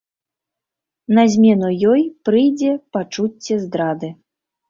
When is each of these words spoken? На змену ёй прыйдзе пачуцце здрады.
На 1.17 1.25
змену 1.33 1.69
ёй 1.91 2.01
прыйдзе 2.29 2.71
пачуцце 2.97 3.53
здрады. 3.67 4.09